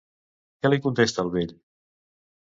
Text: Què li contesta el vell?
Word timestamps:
Què 0.61 0.69
li 0.73 0.79
contesta 0.85 1.25
el 1.25 1.29
vell? 1.35 1.53